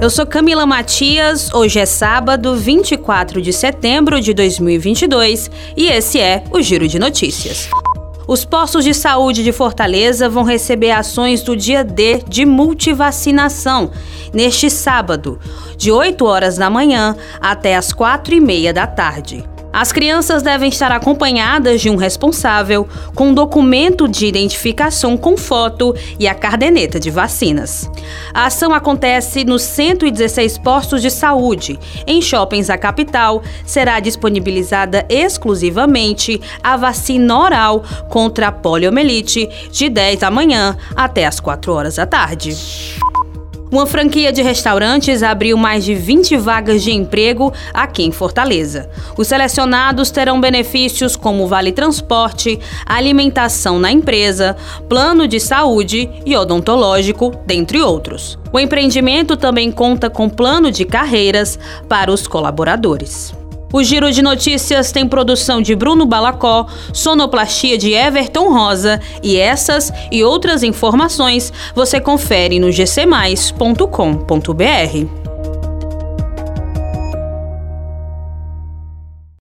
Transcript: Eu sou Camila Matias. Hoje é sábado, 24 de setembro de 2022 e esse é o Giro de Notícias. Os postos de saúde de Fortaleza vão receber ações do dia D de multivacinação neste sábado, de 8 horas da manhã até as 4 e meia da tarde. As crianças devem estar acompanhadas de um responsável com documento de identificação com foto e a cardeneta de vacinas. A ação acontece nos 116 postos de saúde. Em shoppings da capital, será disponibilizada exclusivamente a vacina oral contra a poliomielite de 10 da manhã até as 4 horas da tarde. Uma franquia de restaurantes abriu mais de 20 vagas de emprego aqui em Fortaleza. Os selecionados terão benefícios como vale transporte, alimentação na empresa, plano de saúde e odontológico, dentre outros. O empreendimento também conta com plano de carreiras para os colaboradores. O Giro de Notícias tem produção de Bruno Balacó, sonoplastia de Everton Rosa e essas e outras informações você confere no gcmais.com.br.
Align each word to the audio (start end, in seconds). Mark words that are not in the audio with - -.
Eu 0.00 0.10
sou 0.10 0.26
Camila 0.26 0.66
Matias. 0.66 1.52
Hoje 1.52 1.78
é 1.78 1.86
sábado, 1.86 2.54
24 2.56 3.42
de 3.42 3.52
setembro 3.52 4.20
de 4.20 4.32
2022 4.32 5.50
e 5.76 5.86
esse 5.86 6.20
é 6.20 6.44
o 6.50 6.60
Giro 6.60 6.86
de 6.88 6.98
Notícias. 6.98 7.68
Os 8.26 8.44
postos 8.44 8.84
de 8.84 8.92
saúde 8.92 9.42
de 9.42 9.52
Fortaleza 9.52 10.28
vão 10.28 10.42
receber 10.42 10.90
ações 10.90 11.42
do 11.42 11.56
dia 11.56 11.82
D 11.82 12.22
de 12.28 12.44
multivacinação 12.44 13.90
neste 14.32 14.68
sábado, 14.68 15.40
de 15.76 15.90
8 15.90 16.24
horas 16.24 16.56
da 16.56 16.68
manhã 16.68 17.16
até 17.40 17.74
as 17.74 17.92
4 17.92 18.34
e 18.34 18.40
meia 18.40 18.72
da 18.72 18.86
tarde. 18.86 19.44
As 19.78 19.92
crianças 19.92 20.42
devem 20.42 20.68
estar 20.68 20.90
acompanhadas 20.90 21.80
de 21.80 21.88
um 21.88 21.94
responsável 21.94 22.88
com 23.14 23.32
documento 23.32 24.08
de 24.08 24.26
identificação 24.26 25.16
com 25.16 25.36
foto 25.36 25.94
e 26.18 26.26
a 26.26 26.34
cardeneta 26.34 26.98
de 26.98 27.12
vacinas. 27.12 27.88
A 28.34 28.46
ação 28.46 28.74
acontece 28.74 29.44
nos 29.44 29.62
116 29.62 30.58
postos 30.58 31.00
de 31.00 31.12
saúde. 31.12 31.78
Em 32.08 32.20
shoppings 32.20 32.66
da 32.66 32.76
capital, 32.76 33.40
será 33.64 34.00
disponibilizada 34.00 35.06
exclusivamente 35.08 36.40
a 36.60 36.76
vacina 36.76 37.38
oral 37.38 37.84
contra 38.08 38.48
a 38.48 38.52
poliomielite 38.52 39.48
de 39.70 39.88
10 39.88 40.18
da 40.18 40.28
manhã 40.28 40.76
até 40.96 41.24
as 41.24 41.38
4 41.38 41.72
horas 41.72 41.94
da 41.94 42.04
tarde. 42.04 42.50
Uma 43.70 43.86
franquia 43.86 44.32
de 44.32 44.40
restaurantes 44.40 45.22
abriu 45.22 45.56
mais 45.58 45.84
de 45.84 45.94
20 45.94 46.38
vagas 46.38 46.82
de 46.82 46.90
emprego 46.90 47.52
aqui 47.74 48.02
em 48.02 48.10
Fortaleza. 48.10 48.88
Os 49.16 49.28
selecionados 49.28 50.10
terão 50.10 50.40
benefícios 50.40 51.16
como 51.16 51.46
vale 51.46 51.70
transporte, 51.70 52.58
alimentação 52.86 53.78
na 53.78 53.92
empresa, 53.92 54.56
plano 54.88 55.28
de 55.28 55.38
saúde 55.38 56.08
e 56.24 56.34
odontológico, 56.34 57.30
dentre 57.44 57.82
outros. 57.82 58.38
O 58.50 58.58
empreendimento 58.58 59.36
também 59.36 59.70
conta 59.70 60.08
com 60.08 60.30
plano 60.30 60.70
de 60.70 60.86
carreiras 60.86 61.58
para 61.86 62.10
os 62.10 62.26
colaboradores. 62.26 63.37
O 63.72 63.82
Giro 63.82 64.10
de 64.10 64.22
Notícias 64.22 64.92
tem 64.92 65.06
produção 65.06 65.60
de 65.60 65.74
Bruno 65.74 66.06
Balacó, 66.06 66.66
sonoplastia 66.92 67.76
de 67.76 67.92
Everton 67.92 68.52
Rosa 68.52 69.00
e 69.22 69.36
essas 69.36 69.92
e 70.10 70.24
outras 70.24 70.62
informações 70.62 71.52
você 71.74 72.00
confere 72.00 72.58
no 72.58 72.70
gcmais.com.br. 72.70 75.27